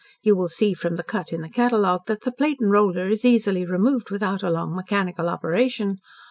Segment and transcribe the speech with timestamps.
[0.23, 3.67] You will see from the cut in the catalogue that the platen roller is easily
[3.67, 5.99] removed without a long mechanical operation.